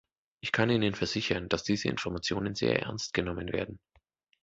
[0.39, 3.77] Ich kann Ihnen versichern, dass diese Informationen sehr ernst genommen werden.